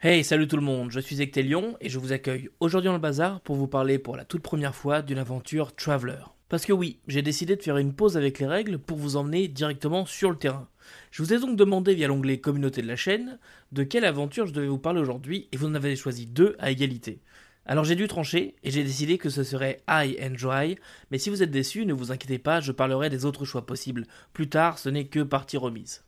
Hey, 0.00 0.22
salut 0.22 0.46
tout 0.46 0.54
le 0.54 0.62
monde, 0.62 0.92
je 0.92 1.00
suis 1.00 1.20
Ectelion 1.20 1.76
et 1.80 1.88
je 1.88 1.98
vous 1.98 2.12
accueille 2.12 2.50
aujourd'hui 2.60 2.86
dans 2.86 2.92
le 2.92 3.00
bazar 3.00 3.40
pour 3.40 3.56
vous 3.56 3.66
parler 3.66 3.98
pour 3.98 4.16
la 4.16 4.24
toute 4.24 4.42
première 4.42 4.76
fois 4.76 5.02
d'une 5.02 5.18
aventure 5.18 5.74
Traveler. 5.74 6.20
Parce 6.48 6.64
que 6.64 6.72
oui, 6.72 7.00
j'ai 7.08 7.20
décidé 7.20 7.56
de 7.56 7.62
faire 7.64 7.78
une 7.78 7.92
pause 7.92 8.16
avec 8.16 8.38
les 8.38 8.46
règles 8.46 8.78
pour 8.78 8.96
vous 8.96 9.16
emmener 9.16 9.48
directement 9.48 10.06
sur 10.06 10.30
le 10.30 10.36
terrain. 10.36 10.68
Je 11.10 11.20
vous 11.20 11.34
ai 11.34 11.40
donc 11.40 11.56
demandé 11.56 11.96
via 11.96 12.06
l'onglet 12.06 12.38
communauté 12.38 12.80
de 12.80 12.86
la 12.86 12.94
chaîne 12.94 13.40
de 13.72 13.82
quelle 13.82 14.04
aventure 14.04 14.46
je 14.46 14.52
devais 14.52 14.68
vous 14.68 14.78
parler 14.78 15.00
aujourd'hui 15.00 15.48
et 15.50 15.56
vous 15.56 15.66
en 15.66 15.74
avez 15.74 15.96
choisi 15.96 16.26
deux 16.26 16.54
à 16.60 16.70
égalité. 16.70 17.20
Alors 17.66 17.82
j'ai 17.82 17.96
dû 17.96 18.06
trancher 18.06 18.54
et 18.62 18.70
j'ai 18.70 18.84
décidé 18.84 19.18
que 19.18 19.30
ce 19.30 19.42
serait 19.42 19.82
High 19.90 20.16
and 20.22 20.36
Dry, 20.40 20.78
mais 21.10 21.18
si 21.18 21.28
vous 21.28 21.42
êtes 21.42 21.50
déçus, 21.50 21.86
ne 21.86 21.92
vous 21.92 22.12
inquiétez 22.12 22.38
pas, 22.38 22.60
je 22.60 22.70
parlerai 22.70 23.10
des 23.10 23.24
autres 23.24 23.44
choix 23.44 23.66
possibles. 23.66 24.06
Plus 24.32 24.48
tard, 24.48 24.78
ce 24.78 24.90
n'est 24.90 25.08
que 25.08 25.24
partie 25.24 25.56
remise. 25.56 26.04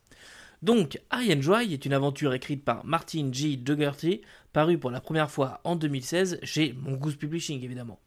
Donc, 0.61 1.01
I 1.11 1.33
Enjoy 1.33 1.73
est 1.73 1.85
une 1.85 1.93
aventure 1.93 2.35
écrite 2.35 2.63
par 2.63 2.85
Martin 2.85 3.29
G. 3.31 3.57
Dougherty, 3.57 4.21
parue 4.53 4.77
pour 4.77 4.91
la 4.91 5.01
première 5.01 5.31
fois 5.31 5.59
en 5.63 5.75
2016 5.75 6.39
chez 6.43 6.73
Mongoose 6.73 7.15
Publishing 7.15 7.63
évidemment. 7.63 7.99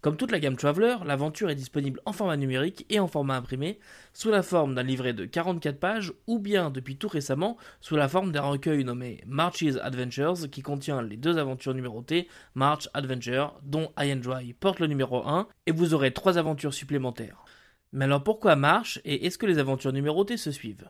Comme 0.00 0.16
toute 0.16 0.30
la 0.30 0.38
gamme 0.38 0.56
Traveler, 0.56 0.94
l'aventure 1.04 1.50
est 1.50 1.56
disponible 1.56 2.00
en 2.04 2.12
format 2.12 2.36
numérique 2.36 2.86
et 2.88 3.00
en 3.00 3.08
format 3.08 3.34
imprimé, 3.34 3.80
sous 4.12 4.30
la 4.30 4.44
forme 4.44 4.76
d'un 4.76 4.84
livret 4.84 5.12
de 5.12 5.24
44 5.24 5.80
pages, 5.80 6.12
ou 6.28 6.38
bien 6.38 6.70
depuis 6.70 6.98
tout 6.98 7.08
récemment, 7.08 7.56
sous 7.80 7.96
la 7.96 8.06
forme 8.06 8.30
d'un 8.30 8.42
recueil 8.42 8.84
nommé 8.84 9.24
March's 9.26 9.76
Adventures, 9.82 10.48
qui 10.52 10.62
contient 10.62 11.02
les 11.02 11.16
deux 11.16 11.36
aventures 11.36 11.74
numérotées 11.74 12.28
March 12.54 12.88
Adventure, 12.94 13.58
dont 13.64 13.90
I 13.98 14.12
Enjoy 14.12 14.52
porte 14.52 14.78
le 14.78 14.86
numéro 14.86 15.26
1, 15.26 15.48
et 15.66 15.72
vous 15.72 15.94
aurez 15.94 16.12
trois 16.12 16.38
aventures 16.38 16.74
supplémentaires. 16.74 17.44
Mais 17.92 18.04
alors 18.04 18.22
pourquoi 18.22 18.54
March, 18.54 19.00
et 19.04 19.26
est-ce 19.26 19.36
que 19.36 19.46
les 19.46 19.58
aventures 19.58 19.92
numérotées 19.92 20.36
se 20.36 20.52
suivent? 20.52 20.88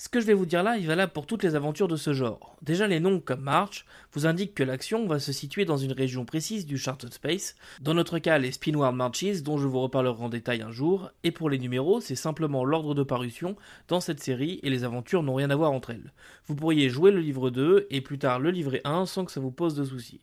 Ce 0.00 0.08
que 0.08 0.18
je 0.18 0.24
vais 0.24 0.32
vous 0.32 0.46
dire 0.46 0.62
là 0.62 0.78
est 0.78 0.86
valable 0.86 1.12
pour 1.12 1.26
toutes 1.26 1.42
les 1.42 1.56
aventures 1.56 1.86
de 1.86 1.96
ce 1.96 2.14
genre. 2.14 2.56
Déjà, 2.62 2.86
les 2.86 3.00
noms 3.00 3.20
comme 3.20 3.42
March 3.42 3.84
vous 4.14 4.24
indiquent 4.24 4.54
que 4.54 4.62
l'action 4.62 5.06
va 5.06 5.18
se 5.18 5.30
situer 5.30 5.66
dans 5.66 5.76
une 5.76 5.92
région 5.92 6.24
précise 6.24 6.64
du 6.64 6.78
Charted 6.78 7.12
Space. 7.12 7.54
Dans 7.82 7.92
notre 7.92 8.18
cas, 8.18 8.38
les 8.38 8.50
Spinward 8.50 8.96
Marches, 8.96 9.42
dont 9.42 9.58
je 9.58 9.68
vous 9.68 9.80
reparlerai 9.80 10.22
en 10.22 10.30
détail 10.30 10.62
un 10.62 10.70
jour. 10.70 11.10
Et 11.22 11.32
pour 11.32 11.50
les 11.50 11.58
numéros, 11.58 12.00
c'est 12.00 12.14
simplement 12.14 12.64
l'ordre 12.64 12.94
de 12.94 13.02
parution 13.02 13.56
dans 13.88 14.00
cette 14.00 14.22
série 14.22 14.58
et 14.62 14.70
les 14.70 14.84
aventures 14.84 15.22
n'ont 15.22 15.34
rien 15.34 15.50
à 15.50 15.56
voir 15.56 15.70
entre 15.70 15.90
elles. 15.90 16.14
Vous 16.46 16.54
pourriez 16.56 16.88
jouer 16.88 17.10
le 17.10 17.20
livre 17.20 17.50
2 17.50 17.86
et 17.90 18.00
plus 18.00 18.18
tard 18.18 18.38
le 18.38 18.50
livret 18.50 18.80
1 18.84 19.04
sans 19.04 19.26
que 19.26 19.32
ça 19.32 19.40
vous 19.40 19.52
pose 19.52 19.74
de 19.74 19.84
soucis. 19.84 20.22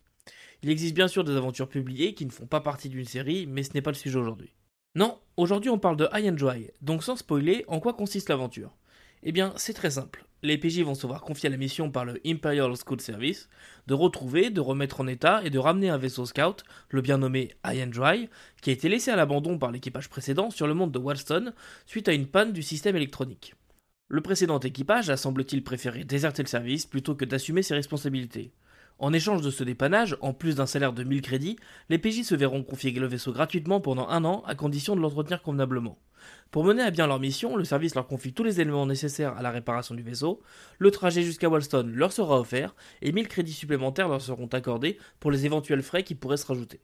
Il 0.64 0.72
existe 0.72 0.96
bien 0.96 1.08
sûr 1.08 1.24
des 1.24 1.36
aventures 1.36 1.70
publiées 1.70 2.16
qui 2.16 2.26
ne 2.26 2.32
font 2.32 2.48
pas 2.48 2.62
partie 2.62 2.90
d'une 2.90 3.06
série, 3.06 3.46
mais 3.46 3.62
ce 3.62 3.76
n'est 3.76 3.84
pas 3.84 3.92
le 3.92 3.96
sujet 3.96 4.18
aujourd'hui. 4.18 4.56
Non, 4.96 5.20
aujourd'hui 5.38 5.70
on 5.70 5.78
parle 5.78 5.98
de 5.98 6.08
High 6.12 6.30
and 6.30 6.32
Dry, 6.32 6.72
donc 6.82 7.04
sans 7.04 7.16
spoiler, 7.16 7.64
en 7.68 7.80
quoi 7.80 7.94
consiste 7.94 8.30
l'aventure? 8.30 8.76
Eh 9.30 9.34
bien, 9.34 9.52
c'est 9.58 9.74
très 9.74 9.92
simple. 9.92 10.24
Les 10.42 10.58
PJ 10.58 10.80
vont 10.84 10.96
se 10.96 11.06
voir 11.06 11.20
confier 11.20 11.50
la 11.50 11.58
mission 11.58 11.92
par 11.92 12.06
le 12.06 12.22
Imperial 12.26 12.74
Scout 12.78 13.02
Service 13.02 13.50
de 13.86 13.94
retrouver, 13.94 14.52
de 14.52 14.62
remettre 14.62 15.02
en 15.02 15.08
état 15.08 15.42
et 15.44 15.50
de 15.50 15.60
ramener 15.60 15.90
un 15.90 15.98
vaisseau 15.98 16.26
scout, 16.26 16.64
le 16.92 17.02
bien 17.02 17.18
nommé 17.18 17.54
Iron 17.66 17.88
Dry, 17.88 18.30
qui 18.62 18.70
a 18.70 18.74
été 18.74 18.88
laissé 18.88 19.12
à 19.12 19.18
l'abandon 19.18 19.58
par 19.58 19.74
l'équipage 19.74 20.08
précédent 20.08 20.50
sur 20.50 20.66
le 20.66 20.74
monde 20.74 20.94
de 20.94 21.00
Walston 21.00 21.52
suite 21.86 22.08
à 22.08 22.14
une 22.14 22.28
panne 22.28 22.54
du 22.54 22.64
système 22.64 22.96
électronique. 22.96 23.54
Le 24.08 24.22
précédent 24.22 24.60
équipage 24.60 25.10
a 25.10 25.18
semble-t-il 25.18 25.62
préféré 25.62 26.06
déserter 26.06 26.42
le 26.42 26.48
service 26.48 26.86
plutôt 26.86 27.16
que 27.16 27.26
d'assumer 27.26 27.64
ses 27.64 27.74
responsabilités. 27.74 28.54
En 29.00 29.14
échange 29.14 29.42
de 29.42 29.52
ce 29.52 29.64
dépannage, 29.64 30.18
en 30.22 30.34
plus 30.34 30.56
d'un 30.56 30.66
salaire 30.66 30.94
de 30.94 31.04
1000 31.04 31.22
crédits, 31.22 31.58
les 31.90 32.00
PJ 32.00 32.24
se 32.24 32.34
verront 32.34 32.64
confier 32.64 32.92
le 32.92 33.06
vaisseau 33.06 33.32
gratuitement 33.32 33.80
pendant 33.80 34.08
un 34.10 34.26
an 34.26 34.44
à 34.48 34.56
condition 34.56 34.96
de 34.96 35.02
l'entretenir 35.02 35.44
convenablement. 35.44 36.00
Pour 36.50 36.64
mener 36.64 36.82
à 36.82 36.90
bien 36.90 37.06
leur 37.06 37.20
mission, 37.20 37.56
le 37.56 37.64
service 37.64 37.94
leur 37.94 38.08
confie 38.08 38.34
tous 38.34 38.44
les 38.44 38.60
éléments 38.60 38.88
nécessaires 38.88 39.38
à 39.38 39.44
la 39.44 39.52
réparation 39.52 39.94
du 39.94 40.02
vaisseau, 40.02 40.42
le 40.80 40.90
trajet 40.90 41.22
jusqu'à 41.22 41.48
Walston 41.48 41.92
leur 41.94 42.12
sera 42.12 42.40
offert 42.40 42.76
et 43.04 43.12
1000 43.12 43.28
crédits 43.28 43.54
supplémentaires 43.54 44.08
leur 44.08 44.22
seront 44.22 44.48
accordés 44.48 44.98
pour 45.20 45.30
les 45.30 45.46
éventuels 45.46 45.84
frais 45.84 46.04
qui 46.04 46.16
pourraient 46.16 46.38
se 46.38 46.48
rajouter. 46.48 46.82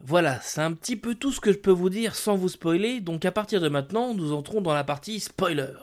Voilà, 0.00 0.40
c'est 0.40 0.62
un 0.62 0.72
petit 0.72 0.96
peu 0.96 1.14
tout 1.14 1.32
ce 1.32 1.40
que 1.40 1.52
je 1.52 1.58
peux 1.58 1.70
vous 1.70 1.90
dire 1.90 2.14
sans 2.14 2.34
vous 2.34 2.48
spoiler, 2.48 3.00
donc 3.00 3.24
à 3.24 3.30
partir 3.30 3.60
de 3.60 3.68
maintenant, 3.68 4.14
nous 4.14 4.32
entrons 4.32 4.60
dans 4.60 4.74
la 4.74 4.84
partie 4.84 5.20
spoiler. 5.20 5.74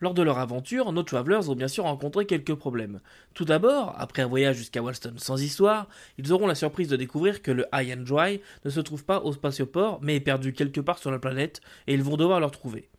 Lors 0.00 0.14
de 0.14 0.22
leur 0.22 0.38
aventure, 0.38 0.92
nos 0.92 1.02
travelers 1.02 1.48
ont 1.48 1.54
bien 1.54 1.68
sûr 1.68 1.84
rencontré 1.84 2.26
quelques 2.26 2.54
problèmes. 2.54 3.00
Tout 3.32 3.44
d'abord, 3.44 3.94
après 3.96 4.22
un 4.22 4.26
voyage 4.26 4.56
jusqu'à 4.56 4.82
Walston 4.82 5.14
sans 5.18 5.40
histoire, 5.40 5.88
ils 6.18 6.32
auront 6.32 6.46
la 6.46 6.56
surprise 6.56 6.88
de 6.88 6.96
découvrir 6.96 7.42
que 7.42 7.52
le 7.52 7.66
High 7.72 7.96
and 7.96 8.02
Dry 8.02 8.40
ne 8.64 8.70
se 8.70 8.80
trouve 8.80 9.04
pas 9.04 9.20
au 9.20 9.32
spatioport, 9.32 10.00
mais 10.02 10.16
est 10.16 10.20
perdu 10.20 10.52
quelque 10.52 10.80
part 10.80 10.98
sur 10.98 11.10
la 11.10 11.18
planète, 11.18 11.60
et 11.86 11.94
ils 11.94 12.02
vont 12.02 12.16
devoir 12.16 12.40
le 12.40 12.46
retrouver. 12.46 12.90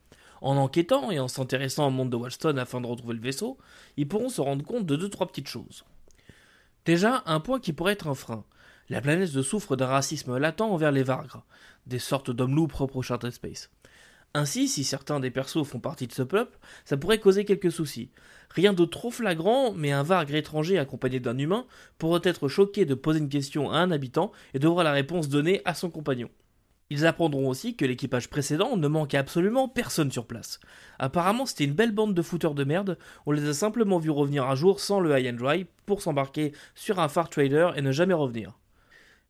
En 0.42 0.58
enquêtant 0.58 1.12
et 1.12 1.20
en 1.20 1.28
s'intéressant 1.28 1.88
au 1.88 1.92
monde 1.92 2.10
de 2.10 2.16
Walston 2.16 2.58
afin 2.58 2.80
de 2.80 2.88
retrouver 2.88 3.16
le 3.16 3.22
vaisseau, 3.22 3.58
ils 3.98 4.08
pourront 4.08 4.30
se 4.30 4.42
rendre 4.42 4.66
compte 4.66 4.86
de 4.86 4.96
deux 4.96 5.10
trois 5.10 5.28
petites 5.28 5.48
choses. 5.48 5.84
Déjà, 6.86 7.24
un 7.26 7.40
point 7.40 7.60
qui 7.60 7.74
pourrait 7.74 7.94
être 7.94 8.08
un 8.08 8.16
frein. 8.16 8.46
La 8.90 9.02
planète 9.02 9.42
souffre 9.42 9.76
d'un 9.76 9.88
racisme 9.88 10.38
latent 10.38 10.62
envers 10.62 10.92
les 10.92 11.04
Vargres, 11.04 11.44
des 11.88 12.00
sortes 12.00 12.30
d'hommes 12.30 12.56
loups 12.56 12.68
propres 12.68 12.98
au 12.98 13.02
Charter 13.02 13.32
Space. 13.32 13.72
Ainsi, 14.36 14.68
si 14.68 14.84
certains 14.84 15.22
des 15.22 15.32
persos 15.32 15.64
font 15.64 15.80
partie 15.80 16.08
de 16.08 16.12
ce 16.12 16.22
peuple, 16.22 16.60
ça 16.84 16.98
pourrait 16.98 17.22
causer 17.22 17.46
quelques 17.46 17.72
soucis. 17.72 18.12
Rien 18.50 18.74
de 18.74 18.84
trop 18.84 19.10
flagrant, 19.10 19.72
mais 19.72 19.94
un 19.94 20.04
vargre 20.04 20.36
étranger 20.36 20.78
accompagné 20.78 21.22
d'un 21.22 21.38
humain 21.38 21.66
pourrait 21.98 22.20
être 22.26 22.50
choqué 22.50 22.84
de 22.84 22.96
poser 22.96 23.20
une 23.20 23.30
question 23.30 23.72
à 23.72 23.78
un 23.78 23.92
habitant 23.92 24.34
et 24.54 24.60
de 24.60 24.68
voir 24.68 24.84
la 24.84 24.92
réponse 24.92 25.30
donnée 25.30 25.62
à 25.64 25.74
son 25.74 25.90
compagnon. 25.90 26.30
Ils 26.90 27.06
apprendront 27.06 27.48
aussi 27.48 27.78
que 27.78 27.86
l'équipage 27.86 28.30
précédent 28.30 28.76
ne 28.76 28.90
manquait 28.90 29.16
absolument 29.16 29.70
personne 29.70 30.12
sur 30.12 30.28
place. 30.28 30.60
Apparemment, 31.00 31.46
c'était 31.46 31.64
une 31.64 31.72
belle 31.72 31.94
bande 31.94 32.14
de 32.14 32.22
fouteurs 32.22 32.56
de 32.56 32.66
merde, 32.66 32.98
on 33.26 33.32
les 33.32 33.48
a 33.48 33.54
simplement 33.54 34.00
vus 34.00 34.10
revenir 34.10 34.50
un 34.50 34.56
jour 34.56 34.82
sans 34.82 35.00
le 35.00 35.18
high 35.18 35.30
and 35.30 35.38
dry 35.38 35.66
pour 35.86 36.02
s'embarquer 36.02 36.52
sur 36.76 37.00
un 37.00 37.08
Far 37.08 37.30
Trader 37.30 37.70
et 37.78 37.82
ne 37.82 37.94
jamais 37.94 38.14
revenir. 38.14 38.60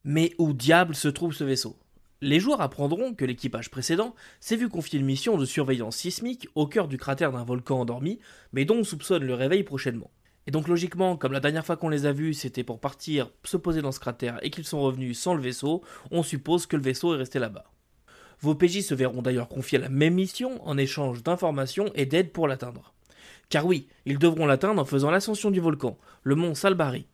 Mais 0.03 0.33
où 0.39 0.51
diable 0.51 0.95
se 0.95 1.09
trouve 1.09 1.35
ce 1.35 1.44
vaisseau? 1.44 1.77
Les 2.21 2.39
joueurs 2.39 2.61
apprendront 2.61 3.13
que 3.13 3.25
l'équipage 3.25 3.69
précédent 3.69 4.15
s'est 4.39 4.55
vu 4.55 4.69
confier 4.69 4.99
une 4.99 5.05
mission 5.05 5.37
de 5.37 5.45
surveillance 5.45 5.97
sismique 5.97 6.47
au 6.55 6.67
cœur 6.67 6.87
du 6.87 6.97
cratère 6.97 7.31
d'un 7.31 7.43
volcan 7.43 7.81
endormi, 7.81 8.19
mais 8.53 8.65
dont 8.65 8.77
on 8.77 8.83
soupçonne 8.83 9.25
le 9.25 9.33
réveil 9.33 9.63
prochainement. 9.63 10.11
Et 10.47 10.51
donc 10.51 10.67
logiquement, 10.67 11.17
comme 11.17 11.33
la 11.33 11.39
dernière 11.39 11.65
fois 11.65 11.75
qu'on 11.75 11.89
les 11.89 12.05
a 12.05 12.11
vus, 12.11 12.33
c'était 12.33 12.63
pour 12.63 12.79
partir 12.79 13.31
se 13.43 13.57
poser 13.57 13.81
dans 13.81 13.91
ce 13.91 13.99
cratère 13.99 14.39
et 14.43 14.49
qu'ils 14.49 14.65
sont 14.65 14.81
revenus 14.81 15.19
sans 15.19 15.33
le 15.33 15.41
vaisseau, 15.41 15.83
on 16.11 16.23
suppose 16.23 16.67
que 16.67 16.75
le 16.75 16.83
vaisseau 16.83 17.13
est 17.15 17.17
resté 17.17 17.39
là-bas. 17.39 17.65
Vos 18.41 18.55
PJ 18.55 18.81
se 18.81 18.93
verront 18.93 19.21
d'ailleurs 19.21 19.47
confier 19.47 19.79
la 19.79 19.89
même 19.89 20.13
mission 20.13 20.65
en 20.67 20.77
échange 20.77 21.23
d'informations 21.23 21.91
et 21.95 22.05
d'aide 22.05 22.31
pour 22.31 22.47
l'atteindre. 22.47 22.93
Car 23.49 23.65
oui, 23.65 23.87
ils 24.05 24.19
devront 24.19 24.45
l'atteindre 24.45 24.81
en 24.81 24.85
faisant 24.85 25.11
l'ascension 25.11 25.51
du 25.51 25.59
volcan, 25.59 25.97
le 26.23 26.35
mont 26.35 26.53
Salbari. 26.53 27.07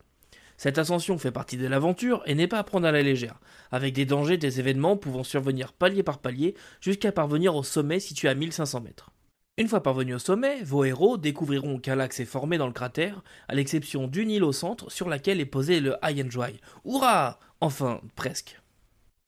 Cette 0.62 0.78
ascension 0.78 1.18
fait 1.18 1.32
partie 1.32 1.56
de 1.56 1.66
l'aventure 1.66 2.22
et 2.24 2.36
n'est 2.36 2.46
pas 2.46 2.60
à 2.60 2.62
prendre 2.62 2.86
à 2.86 2.92
la 2.92 3.02
légère, 3.02 3.40
avec 3.72 3.94
des 3.94 4.04
dangers 4.06 4.36
des 4.36 4.60
événements 4.60 4.96
pouvant 4.96 5.24
survenir 5.24 5.72
palier 5.72 6.04
par 6.04 6.18
palier 6.18 6.54
jusqu'à 6.80 7.10
parvenir 7.10 7.56
au 7.56 7.64
sommet 7.64 7.98
situé 7.98 8.28
à 8.28 8.36
1500 8.36 8.82
mètres. 8.82 9.10
Une 9.58 9.66
fois 9.66 9.82
parvenus 9.82 10.14
au 10.14 10.18
sommet, 10.20 10.62
vos 10.62 10.84
héros 10.84 11.18
découvriront 11.18 11.80
qu'un 11.80 11.96
lac 11.96 12.12
s'est 12.12 12.24
formé 12.24 12.58
dans 12.58 12.68
le 12.68 12.72
cratère, 12.72 13.24
à 13.48 13.56
l'exception 13.56 14.06
d'une 14.06 14.30
île 14.30 14.44
au 14.44 14.52
centre 14.52 14.88
sur 14.88 15.08
laquelle 15.08 15.40
est 15.40 15.46
posé 15.46 15.80
le 15.80 15.96
High 16.00 16.20
and 16.20 16.28
Dry. 16.28 16.60
Hurrah 16.84 17.40
Enfin, 17.60 18.00
presque. 18.14 18.60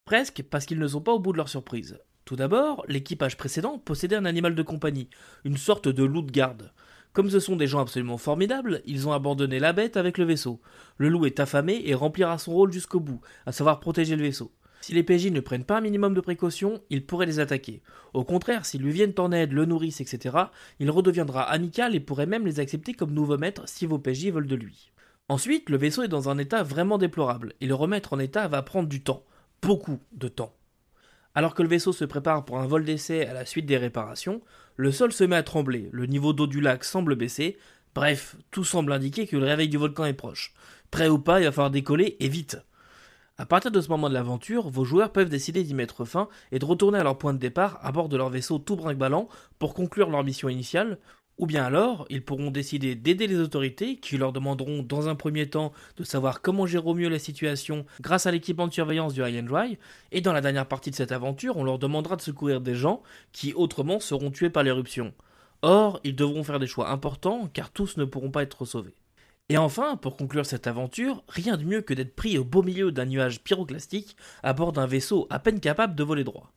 Presque 0.04 0.44
parce 0.48 0.66
qu'ils 0.66 0.78
ne 0.78 0.86
sont 0.86 1.00
pas 1.00 1.14
au 1.14 1.18
bout 1.18 1.32
de 1.32 1.38
leur 1.38 1.48
surprise. 1.48 1.98
Tout 2.24 2.36
d'abord, 2.36 2.84
l'équipage 2.86 3.36
précédent 3.36 3.80
possédait 3.80 4.14
un 4.14 4.24
animal 4.24 4.54
de 4.54 4.62
compagnie, 4.62 5.10
une 5.44 5.56
sorte 5.56 5.88
de 5.88 6.04
loup 6.04 6.22
de 6.22 6.30
garde. 6.30 6.70
Comme 7.14 7.30
ce 7.30 7.38
sont 7.38 7.54
des 7.54 7.68
gens 7.68 7.78
absolument 7.78 8.18
formidables, 8.18 8.82
ils 8.86 9.06
ont 9.06 9.12
abandonné 9.12 9.60
la 9.60 9.72
bête 9.72 9.96
avec 9.96 10.18
le 10.18 10.24
vaisseau. 10.24 10.60
Le 10.96 11.08
loup 11.08 11.26
est 11.26 11.38
affamé 11.38 11.80
et 11.86 11.94
remplira 11.94 12.38
son 12.38 12.52
rôle 12.52 12.72
jusqu'au 12.72 12.98
bout, 12.98 13.20
à 13.46 13.52
savoir 13.52 13.78
protéger 13.78 14.16
le 14.16 14.24
vaisseau. 14.24 14.50
Si 14.80 14.92
les 14.94 15.04
PJ 15.04 15.26
ne 15.26 15.38
prennent 15.38 15.64
pas 15.64 15.78
un 15.78 15.80
minimum 15.80 16.12
de 16.12 16.20
précautions, 16.20 16.82
ils 16.90 17.06
pourraient 17.06 17.24
les 17.24 17.38
attaquer. 17.38 17.82
Au 18.14 18.24
contraire, 18.24 18.66
s'ils 18.66 18.82
lui 18.82 18.90
viennent 18.90 19.14
en 19.18 19.30
aide, 19.30 19.52
le 19.52 19.64
nourrissent, 19.64 20.00
etc., 20.00 20.36
il 20.80 20.90
redeviendra 20.90 21.42
amical 21.44 21.94
et 21.94 22.00
pourrait 22.00 22.26
même 22.26 22.46
les 22.46 22.58
accepter 22.58 22.94
comme 22.94 23.14
nouveaux 23.14 23.38
maîtres 23.38 23.68
si 23.68 23.86
vos 23.86 24.00
PJ 24.00 24.32
veulent 24.32 24.48
de 24.48 24.56
lui. 24.56 24.90
Ensuite, 25.28 25.70
le 25.70 25.76
vaisseau 25.76 26.02
est 26.02 26.08
dans 26.08 26.28
un 26.28 26.38
état 26.38 26.64
vraiment 26.64 26.98
déplorable, 26.98 27.52
et 27.60 27.66
le 27.66 27.76
remettre 27.76 28.12
en 28.12 28.18
état 28.18 28.48
va 28.48 28.60
prendre 28.62 28.88
du 28.88 29.04
temps. 29.04 29.24
Beaucoup 29.62 30.00
de 30.12 30.26
temps. 30.26 30.52
Alors 31.34 31.54
que 31.54 31.62
le 31.62 31.68
vaisseau 31.68 31.92
se 31.92 32.04
prépare 32.04 32.44
pour 32.44 32.58
un 32.58 32.66
vol 32.66 32.84
d'essai 32.84 33.26
à 33.26 33.34
la 33.34 33.44
suite 33.44 33.66
des 33.66 33.76
réparations, 33.76 34.40
le 34.76 34.92
sol 34.92 35.12
se 35.12 35.24
met 35.24 35.36
à 35.36 35.42
trembler, 35.42 35.88
le 35.92 36.06
niveau 36.06 36.32
d'eau 36.32 36.46
du 36.46 36.60
lac 36.60 36.84
semble 36.84 37.16
baisser, 37.16 37.58
bref, 37.94 38.36
tout 38.52 38.64
semble 38.64 38.92
indiquer 38.92 39.26
que 39.26 39.36
le 39.36 39.44
réveil 39.44 39.68
du 39.68 39.76
volcan 39.76 40.04
est 40.04 40.12
proche. 40.12 40.54
Prêt 40.92 41.08
ou 41.08 41.18
pas, 41.18 41.40
il 41.40 41.44
va 41.44 41.52
falloir 41.52 41.70
décoller 41.70 42.16
et 42.20 42.28
vite. 42.28 42.58
À 43.36 43.46
partir 43.46 43.72
de 43.72 43.80
ce 43.80 43.88
moment 43.88 44.08
de 44.08 44.14
l'aventure, 44.14 44.70
vos 44.70 44.84
joueurs 44.84 45.10
peuvent 45.10 45.28
décider 45.28 45.64
d'y 45.64 45.74
mettre 45.74 46.04
fin 46.04 46.28
et 46.52 46.60
de 46.60 46.64
retourner 46.64 46.98
à 47.00 47.02
leur 47.02 47.18
point 47.18 47.34
de 47.34 47.38
départ 47.38 47.80
à 47.82 47.90
bord 47.90 48.08
de 48.08 48.16
leur 48.16 48.30
vaisseau 48.30 48.60
tout 48.60 48.76
brinque-ballant 48.76 49.28
pour 49.58 49.74
conclure 49.74 50.10
leur 50.10 50.22
mission 50.22 50.48
initiale, 50.48 50.98
ou 51.38 51.46
bien 51.46 51.64
alors, 51.64 52.06
ils 52.10 52.24
pourront 52.24 52.50
décider 52.50 52.94
d'aider 52.94 53.26
les 53.26 53.38
autorités 53.38 53.96
qui 53.96 54.16
leur 54.16 54.32
demanderont 54.32 54.82
dans 54.82 55.08
un 55.08 55.14
premier 55.14 55.48
temps 55.48 55.72
de 55.96 56.04
savoir 56.04 56.40
comment 56.40 56.66
gérer 56.66 56.86
au 56.86 56.94
mieux 56.94 57.08
la 57.08 57.18
situation 57.18 57.84
grâce 58.00 58.26
à 58.26 58.30
l'équipement 58.30 58.68
de 58.68 58.72
surveillance 58.72 59.14
du 59.14 59.22
High 59.22 59.44
Dry, 59.44 59.78
et 60.12 60.20
dans 60.20 60.32
la 60.32 60.40
dernière 60.40 60.68
partie 60.68 60.90
de 60.90 60.96
cette 60.96 61.12
aventure, 61.12 61.56
on 61.56 61.64
leur 61.64 61.78
demandera 61.78 62.16
de 62.16 62.22
secourir 62.22 62.60
des 62.60 62.74
gens 62.74 63.02
qui 63.32 63.52
autrement 63.54 63.98
seront 63.98 64.30
tués 64.30 64.50
par 64.50 64.62
l'éruption. 64.62 65.12
Or, 65.62 65.98
ils 66.04 66.14
devront 66.14 66.44
faire 66.44 66.60
des 66.60 66.66
choix 66.66 66.90
importants 66.90 67.48
car 67.52 67.70
tous 67.70 67.96
ne 67.96 68.04
pourront 68.04 68.30
pas 68.30 68.42
être 68.42 68.64
sauvés. 68.64 68.94
Et 69.48 69.58
enfin, 69.58 69.96
pour 69.96 70.16
conclure 70.16 70.46
cette 70.46 70.66
aventure, 70.66 71.22
rien 71.28 71.56
de 71.56 71.64
mieux 71.64 71.82
que 71.82 71.94
d'être 71.94 72.14
pris 72.14 72.38
au 72.38 72.44
beau 72.44 72.62
milieu 72.62 72.92
d'un 72.92 73.06
nuage 73.06 73.42
pyroclastique 73.42 74.16
à 74.42 74.52
bord 74.52 74.72
d'un 74.72 74.86
vaisseau 74.86 75.26
à 75.30 75.38
peine 75.38 75.60
capable 75.60 75.94
de 75.94 76.02
voler 76.02 76.24
droit. 76.24 76.52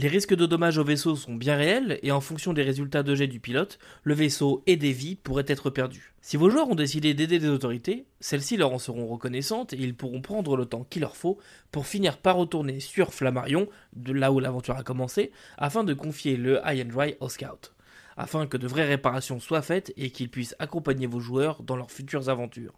Les 0.00 0.06
risques 0.06 0.36
de 0.36 0.46
dommages 0.46 0.78
au 0.78 0.84
vaisseau 0.84 1.16
sont 1.16 1.34
bien 1.34 1.56
réels 1.56 1.98
et 2.04 2.12
en 2.12 2.20
fonction 2.20 2.52
des 2.52 2.62
résultats 2.62 3.02
de 3.02 3.16
jet 3.16 3.26
du 3.26 3.40
pilote, 3.40 3.80
le 4.04 4.14
vaisseau 4.14 4.62
et 4.68 4.76
des 4.76 4.92
vies 4.92 5.16
pourraient 5.16 5.44
être 5.48 5.70
perdus. 5.70 6.14
Si 6.20 6.36
vos 6.36 6.50
joueurs 6.50 6.70
ont 6.70 6.76
décidé 6.76 7.14
d'aider 7.14 7.40
des 7.40 7.48
autorités, 7.48 8.06
celles-ci 8.20 8.56
leur 8.56 8.72
en 8.72 8.78
seront 8.78 9.08
reconnaissantes 9.08 9.72
et 9.72 9.78
ils 9.78 9.96
pourront 9.96 10.20
prendre 10.20 10.56
le 10.56 10.66
temps 10.66 10.86
qu'il 10.88 11.02
leur 11.02 11.16
faut 11.16 11.40
pour 11.72 11.88
finir 11.88 12.18
par 12.18 12.36
retourner 12.36 12.78
sur 12.78 13.12
Flammarion, 13.12 13.66
de 13.92 14.12
là 14.12 14.30
où 14.30 14.38
l'aventure 14.38 14.76
a 14.76 14.84
commencé, 14.84 15.32
afin 15.56 15.82
de 15.82 15.94
confier 15.94 16.36
le 16.36 16.60
High 16.64 16.86
and 16.86 16.94
Dry 16.94 17.16
aux 17.18 17.28
scouts, 17.28 17.72
afin 18.16 18.46
que 18.46 18.56
de 18.56 18.68
vraies 18.68 18.86
réparations 18.86 19.40
soient 19.40 19.62
faites 19.62 19.92
et 19.96 20.10
qu'ils 20.10 20.30
puissent 20.30 20.54
accompagner 20.60 21.08
vos 21.08 21.18
joueurs 21.18 21.64
dans 21.64 21.74
leurs 21.74 21.90
futures 21.90 22.28
aventures. 22.28 22.74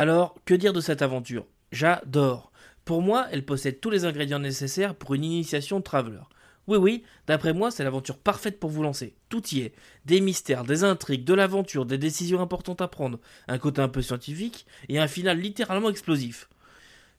Alors, 0.00 0.36
que 0.44 0.54
dire 0.54 0.72
de 0.72 0.80
cette 0.80 1.02
aventure? 1.02 1.44
J'adore. 1.72 2.52
Pour 2.84 3.02
moi, 3.02 3.26
elle 3.32 3.44
possède 3.44 3.80
tous 3.80 3.90
les 3.90 4.04
ingrédients 4.04 4.38
nécessaires 4.38 4.94
pour 4.94 5.14
une 5.14 5.24
initiation 5.24 5.80
de 5.80 5.84
Traveler. 5.84 6.20
Oui, 6.68 6.78
oui, 6.78 7.04
d'après 7.26 7.52
moi, 7.52 7.72
c'est 7.72 7.82
l'aventure 7.82 8.16
parfaite 8.16 8.60
pour 8.60 8.70
vous 8.70 8.84
lancer. 8.84 9.16
Tout 9.28 9.44
y 9.48 9.62
est. 9.62 9.74
Des 10.04 10.20
mystères, 10.20 10.62
des 10.62 10.84
intrigues, 10.84 11.24
de 11.24 11.34
l'aventure, 11.34 11.84
des 11.84 11.98
décisions 11.98 12.40
importantes 12.40 12.80
à 12.80 12.86
prendre, 12.86 13.18
un 13.48 13.58
côté 13.58 13.80
un 13.82 13.88
peu 13.88 14.00
scientifique, 14.00 14.66
et 14.88 15.00
un 15.00 15.08
final 15.08 15.40
littéralement 15.40 15.90
explosif. 15.90 16.48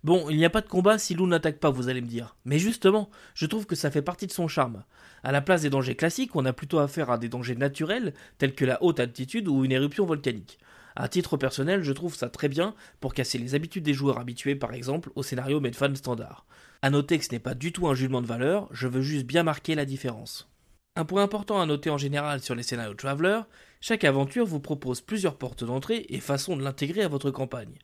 Bon, 0.05 0.29
il 0.29 0.37
n'y 0.37 0.45
a 0.45 0.49
pas 0.49 0.61
de 0.61 0.69
combat 0.69 0.97
si 0.97 1.15
Lou 1.15 1.27
n'attaque 1.27 1.59
pas, 1.59 1.71
vous 1.71 1.89
allez 1.89 1.99
me 1.99 2.07
dire. 2.07 2.37
Mais 2.45 2.59
justement, 2.59 3.09
je 3.33 3.45
trouve 3.45 3.65
que 3.65 3.75
ça 3.75 3.91
fait 3.91 4.01
partie 4.01 4.27
de 4.27 4.31
son 4.31 4.47
charme. 4.47 4.85
À 5.23 5.33
la 5.33 5.41
place 5.41 5.63
des 5.63 5.69
dangers 5.69 5.95
classiques, 5.95 6.37
on 6.37 6.45
a 6.45 6.53
plutôt 6.53 6.79
affaire 6.79 7.11
à 7.11 7.17
des 7.17 7.27
dangers 7.27 7.57
naturels, 7.57 8.13
tels 8.37 8.55
que 8.55 8.63
la 8.63 8.81
haute 8.81 9.01
altitude 9.01 9.49
ou 9.49 9.65
une 9.65 9.73
éruption 9.73 10.05
volcanique. 10.05 10.59
À 10.95 11.07
titre 11.07 11.37
personnel, 11.37 11.83
je 11.83 11.93
trouve 11.93 12.15
ça 12.15 12.29
très 12.29 12.49
bien 12.49 12.75
pour 12.99 13.13
casser 13.13 13.37
les 13.37 13.55
habitudes 13.55 13.83
des 13.83 13.93
joueurs 13.93 14.19
habitués 14.19 14.55
par 14.55 14.73
exemple 14.73 15.11
au 15.15 15.23
scénario 15.23 15.59
Medfan 15.59 15.95
standard. 15.95 16.45
A 16.81 16.89
noter 16.89 17.19
que 17.19 17.25
ce 17.25 17.31
n'est 17.31 17.39
pas 17.39 17.55
du 17.55 17.71
tout 17.71 17.87
un 17.87 17.93
jugement 17.93 18.21
de 18.21 18.27
valeur, 18.27 18.67
je 18.71 18.87
veux 18.87 19.01
juste 19.01 19.25
bien 19.25 19.43
marquer 19.43 19.75
la 19.75 19.85
différence. 19.85 20.49
Un 20.95 21.05
point 21.05 21.23
important 21.23 21.61
à 21.61 21.65
noter 21.65 21.89
en 21.89 21.97
général 21.97 22.41
sur 22.41 22.55
les 22.55 22.63
scénarios 22.63 22.93
Traveler, 22.93 23.41
chaque 23.81 24.03
aventure 24.03 24.45
vous 24.45 24.59
propose 24.59 25.01
plusieurs 25.01 25.37
portes 25.37 25.63
d'entrée 25.63 26.05
et 26.09 26.19
façons 26.19 26.57
de 26.57 26.63
l'intégrer 26.63 27.03
à 27.03 27.07
votre 27.07 27.31
campagne. 27.31 27.77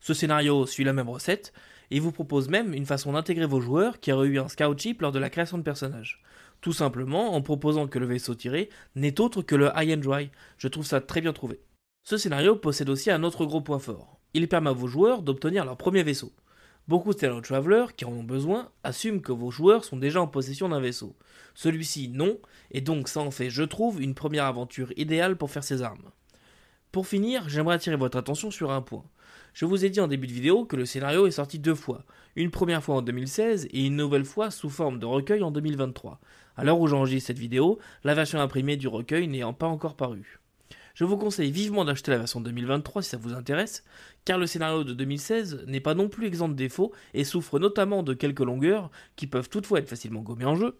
Ce 0.00 0.14
scénario 0.14 0.64
suit 0.64 0.84
la 0.84 0.92
même 0.92 1.08
recette 1.08 1.52
et 1.90 2.00
vous 2.00 2.12
propose 2.12 2.48
même 2.48 2.74
une 2.74 2.86
façon 2.86 3.12
d'intégrer 3.12 3.46
vos 3.46 3.60
joueurs 3.60 4.00
qui 4.00 4.12
auraient 4.12 4.28
eu 4.28 4.38
un 4.38 4.48
scout 4.48 4.78
chip 4.78 5.02
lors 5.02 5.12
de 5.12 5.18
la 5.18 5.30
création 5.30 5.58
de 5.58 5.62
personnages. 5.62 6.22
Tout 6.60 6.72
simplement 6.72 7.34
en 7.34 7.42
proposant 7.42 7.86
que 7.86 7.98
le 7.98 8.06
vaisseau 8.06 8.34
tiré 8.34 8.68
n'est 8.94 9.20
autre 9.20 9.42
que 9.42 9.54
le 9.54 9.70
high 9.76 9.92
and 9.92 10.00
dry. 10.00 10.30
Je 10.58 10.68
trouve 10.68 10.86
ça 10.86 11.00
très 11.00 11.20
bien 11.20 11.32
trouvé. 11.32 11.60
Ce 12.08 12.16
scénario 12.16 12.56
possède 12.56 12.88
aussi 12.88 13.10
un 13.10 13.22
autre 13.22 13.44
gros 13.44 13.60
point 13.60 13.78
fort. 13.78 14.18
Il 14.32 14.48
permet 14.48 14.70
à 14.70 14.72
vos 14.72 14.86
joueurs 14.86 15.20
d'obtenir 15.20 15.66
leur 15.66 15.76
premier 15.76 16.02
vaisseau. 16.02 16.32
Beaucoup 16.86 17.10
de 17.10 17.18
Stellar 17.18 17.42
Travelers 17.42 17.94
qui 17.94 18.06
en 18.06 18.12
ont 18.12 18.24
besoin 18.24 18.70
assument 18.82 19.20
que 19.20 19.30
vos 19.30 19.50
joueurs 19.50 19.84
sont 19.84 19.98
déjà 19.98 20.22
en 20.22 20.26
possession 20.26 20.70
d'un 20.70 20.80
vaisseau. 20.80 21.14
Celui-ci 21.54 22.08
non, 22.08 22.38
et 22.70 22.80
donc 22.80 23.08
ça 23.08 23.20
en 23.20 23.30
fait, 23.30 23.50
je 23.50 23.62
trouve, 23.62 24.00
une 24.00 24.14
première 24.14 24.46
aventure 24.46 24.90
idéale 24.96 25.36
pour 25.36 25.50
faire 25.50 25.62
ses 25.62 25.82
armes. 25.82 26.10
Pour 26.92 27.06
finir, 27.06 27.46
j'aimerais 27.50 27.74
attirer 27.74 27.96
votre 27.96 28.16
attention 28.16 28.50
sur 28.50 28.70
un 28.70 28.80
point. 28.80 29.04
Je 29.52 29.66
vous 29.66 29.84
ai 29.84 29.90
dit 29.90 30.00
en 30.00 30.08
début 30.08 30.28
de 30.28 30.32
vidéo 30.32 30.64
que 30.64 30.76
le 30.76 30.86
scénario 30.86 31.26
est 31.26 31.32
sorti 31.32 31.58
deux 31.58 31.74
fois, 31.74 32.06
une 32.36 32.50
première 32.50 32.82
fois 32.82 32.94
en 32.94 33.02
2016 33.02 33.68
et 33.70 33.84
une 33.84 33.96
nouvelle 33.96 34.24
fois 34.24 34.50
sous 34.50 34.70
forme 34.70 34.98
de 34.98 35.04
recueil 35.04 35.42
en 35.42 35.50
2023. 35.50 36.20
À 36.56 36.64
l'heure 36.64 36.80
où 36.80 36.86
j'enregistre 36.86 37.26
cette 37.26 37.38
vidéo, 37.38 37.78
la 38.02 38.14
version 38.14 38.40
imprimée 38.40 38.78
du 38.78 38.88
recueil 38.88 39.28
n'ayant 39.28 39.52
pas 39.52 39.66
encore 39.66 39.94
paru. 39.94 40.38
Je 40.98 41.04
vous 41.04 41.16
conseille 41.16 41.52
vivement 41.52 41.84
d'acheter 41.84 42.10
la 42.10 42.18
version 42.18 42.40
2023 42.40 43.02
si 43.02 43.10
ça 43.10 43.18
vous 43.18 43.32
intéresse, 43.32 43.84
car 44.24 44.36
le 44.36 44.48
scénario 44.48 44.82
de 44.82 44.92
2016 44.92 45.66
n'est 45.68 45.78
pas 45.78 45.94
non 45.94 46.08
plus 46.08 46.26
exempt 46.26 46.48
de 46.48 46.54
défauts 46.54 46.90
et 47.14 47.22
souffre 47.22 47.60
notamment 47.60 48.02
de 48.02 48.14
quelques 48.14 48.40
longueurs 48.40 48.90
qui 49.14 49.28
peuvent 49.28 49.48
toutefois 49.48 49.78
être 49.78 49.88
facilement 49.88 50.22
gommées 50.22 50.44
en 50.44 50.56
jeu, 50.56 50.76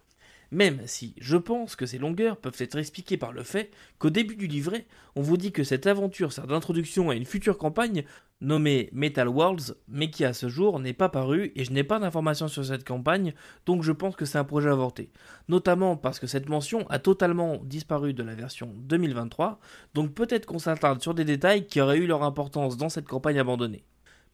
même 0.50 0.80
si 0.86 1.14
je 1.20 1.36
pense 1.36 1.76
que 1.76 1.86
ces 1.86 1.98
longueurs 1.98 2.36
peuvent 2.36 2.56
être 2.58 2.78
expliquées 2.78 3.16
par 3.16 3.30
le 3.30 3.44
fait 3.44 3.70
qu'au 4.00 4.10
début 4.10 4.34
du 4.34 4.48
livret, 4.48 4.88
on 5.14 5.22
vous 5.22 5.36
dit 5.36 5.52
que 5.52 5.62
cette 5.62 5.86
aventure 5.86 6.32
sert 6.32 6.48
d'introduction 6.48 7.10
à 7.10 7.14
une 7.14 7.24
future 7.24 7.56
campagne 7.56 8.02
nommée 8.40 8.88
Metal 8.92 9.28
Worlds, 9.28 9.74
mais 9.88 10.10
qui 10.10 10.24
à 10.24 10.32
ce 10.32 10.48
jour 10.48 10.78
n'est 10.78 10.92
pas 10.92 11.08
parue 11.08 11.52
et 11.56 11.64
je 11.64 11.72
n'ai 11.72 11.84
pas 11.84 11.98
d'informations 11.98 12.48
sur 12.48 12.64
cette 12.64 12.86
campagne, 12.86 13.34
donc 13.66 13.82
je 13.82 13.92
pense 13.92 14.16
que 14.16 14.24
c'est 14.24 14.38
un 14.38 14.44
projet 14.44 14.70
avorté. 14.70 15.10
Notamment 15.48 15.96
parce 15.96 16.18
que 16.18 16.26
cette 16.26 16.48
mention 16.48 16.86
a 16.88 16.98
totalement 16.98 17.58
disparu 17.64 18.14
de 18.14 18.22
la 18.22 18.34
version 18.34 18.72
2023, 18.76 19.58
donc 19.94 20.14
peut-être 20.14 20.46
qu'on 20.46 20.58
s'attarde 20.58 21.02
sur 21.02 21.14
des 21.14 21.24
détails 21.24 21.66
qui 21.66 21.80
auraient 21.80 21.98
eu 21.98 22.06
leur 22.06 22.22
importance 22.22 22.76
dans 22.76 22.88
cette 22.88 23.08
campagne 23.08 23.38
abandonnée. 23.38 23.84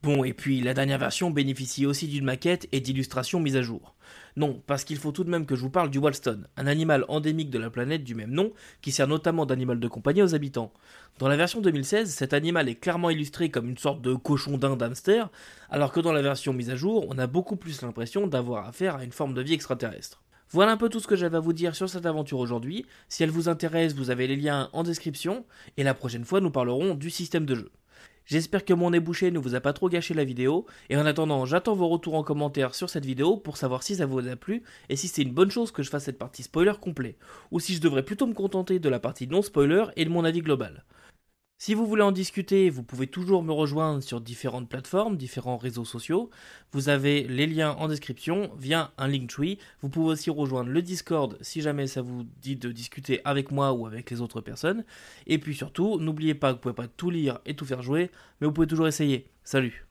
Bon, 0.05 0.23
et 0.23 0.35
puis 0.35 0.61
la 0.61 0.75
dernière 0.75 0.99
version 0.99 1.31
bénéficie 1.31 1.87
aussi 1.87 2.09
d'une 2.09 2.27
maquette 2.27 2.69
et 2.73 2.81
d'illustrations 2.81 3.41
mises 3.41 3.57
à 3.57 3.63
jour. 3.63 3.95
Non, 4.37 4.61
parce 4.67 4.85
qu'il 4.85 4.99
faut 4.99 5.13
tout 5.13 5.25
de 5.25 5.31
même 5.31 5.47
que 5.47 5.57
je 5.57 5.63
vous 5.63 5.71
parle 5.71 5.89
du 5.89 5.97
Walston, 5.97 6.43
un 6.59 6.67
animal 6.67 7.07
endémique 7.09 7.49
de 7.49 7.59
la 7.59 7.71
planète 7.71 8.05
du 8.05 8.15
même 8.15 8.33
nom, 8.33 8.53
qui 8.83 8.93
sert 8.93 9.09
notamment 9.09 9.47
d'animal 9.47 9.81
de 9.81 9.89
compagnie 9.89 10.21
aux 10.21 10.35
habitants. 10.35 10.75
Dans 11.19 11.27
la 11.27 11.39
version 11.39 11.63
2016, 11.63 12.11
cet 12.11 12.35
animal 12.35 12.69
est 12.69 12.75
clairement 12.75 13.09
illustré 13.09 13.49
comme 13.49 13.67
une 13.67 13.79
sorte 13.79 14.03
de 14.03 14.13
cochon 14.13 14.59
d'un 14.59 14.79
hamster, 14.79 15.31
alors 15.71 15.91
que 15.91 16.01
dans 16.01 16.13
la 16.13 16.21
version 16.21 16.53
mise 16.53 16.69
à 16.69 16.77
jour, 16.77 17.07
on 17.09 17.17
a 17.17 17.27
beaucoup 17.27 17.57
plus 17.57 17.81
l'impression 17.81 18.27
d'avoir 18.27 18.69
affaire 18.69 18.97
à 18.97 19.05
une 19.05 19.13
forme 19.13 19.33
de 19.33 19.41
vie 19.41 19.55
extraterrestre. 19.55 20.23
Voilà 20.51 20.73
un 20.73 20.77
peu 20.77 20.91
tout 20.91 21.01
ce 21.01 21.07
que 21.07 21.17
j'avais 21.17 21.39
à 21.39 21.41
vous 21.41 21.55
dire 21.55 21.75
sur 21.75 21.89
cette 21.89 22.05
aventure 22.05 22.41
aujourd'hui. 22.41 22.85
Si 23.09 23.23
elle 23.23 23.31
vous 23.31 23.49
intéresse, 23.49 23.95
vous 23.95 24.11
avez 24.11 24.27
les 24.27 24.37
liens 24.37 24.69
en 24.75 24.83
description, 24.83 25.47
et 25.79 25.83
la 25.83 25.95
prochaine 25.95 26.27
fois 26.27 26.43
nous 26.43 26.51
parlerons 26.51 26.95
du 26.95 27.09
système 27.09 27.47
de 27.47 27.55
jeu. 27.55 27.71
J'espère 28.27 28.65
que 28.65 28.73
mon 28.73 28.93
ébouché 28.95 29.31
ne 29.31 29.39
vous 29.39 29.55
a 29.55 29.61
pas 29.61 29.75
trop 29.75 29.91
gâché 29.91 30.15
la 30.15 30.25
vidéo, 30.25 30.65
et 30.89 30.97
en 30.97 31.05
attendant, 31.05 31.45
j'attends 31.45 31.75
vos 31.75 31.89
retours 31.89 32.15
en 32.15 32.23
commentaire 32.23 32.75
sur 32.75 32.89
cette 32.89 33.05
vidéo 33.05 33.37
pour 33.37 33.59
savoir 33.59 33.83
si 33.83 33.97
ça 33.97 34.07
vous 34.07 34.27
a 34.27 34.37
plu, 34.37 34.63
et 34.89 34.97
si 34.97 35.09
c'est 35.09 35.23
une 35.23 35.35
bonne 35.35 35.51
chose 35.51 35.73
que 35.73 35.83
je 35.83 35.91
fasse 35.91 36.05
cette 36.05 36.19
partie 36.19 36.43
spoiler 36.43 36.73
complet, 36.81 37.17
ou 37.51 37.61
si 37.61 37.75
je 37.75 37.83
devrais 37.83 38.03
plutôt 38.03 38.27
me 38.27 38.33
contenter 38.33 38.79
de 38.79 38.89
la 38.89 38.99
partie 38.99 39.29
non 39.29 39.43
spoiler 39.43 39.85
et 39.97 40.07
de 40.07 40.11
mon 40.11 40.25
avis 40.25 40.41
global. 40.41 40.85
Si 41.65 41.73
vous 41.73 41.87
voulez 41.87 42.03
en 42.03 42.13
discuter, 42.13 42.69
vous 42.69 42.83
pouvez 42.83 43.07
toujours 43.07 43.43
me 43.43 43.51
rejoindre 43.51 44.03
sur 44.03 44.21
différentes 44.21 44.69
plateformes, 44.69 45.17
différents 45.17 45.57
réseaux 45.57 45.87
sociaux. 45.87 46.29
Vous 46.73 46.91
avez 46.91 47.23
les 47.23 47.47
liens 47.47 47.71
en 47.79 47.89
description 47.89 48.51
via 48.59 48.93
un 48.99 49.09
Linktree. 49.09 49.59
Vous 49.81 49.89
pouvez 49.89 50.13
aussi 50.13 50.29
rejoindre 50.29 50.69
le 50.69 50.83
Discord 50.83 51.39
si 51.41 51.63
jamais 51.63 51.87
ça 51.87 52.03
vous 52.03 52.27
dit 52.43 52.57
de 52.57 52.71
discuter 52.71 53.23
avec 53.25 53.51
moi 53.51 53.73
ou 53.73 53.87
avec 53.87 54.11
les 54.11 54.21
autres 54.21 54.43
personnes. 54.43 54.85
Et 55.27 55.39
puis 55.39 55.55
surtout, 55.55 55.99
n'oubliez 55.99 56.35
pas 56.35 56.51
que 56.51 56.57
vous 56.57 56.61
pouvez 56.61 56.75
pas 56.75 56.87
tout 56.87 57.09
lire 57.09 57.39
et 57.47 57.57
tout 57.57 57.65
faire 57.65 57.81
jouer, 57.81 58.11
mais 58.43 58.47
vous 58.47 58.53
pouvez 58.53 58.67
toujours 58.67 58.87
essayer. 58.87 59.31
Salut 59.43 59.87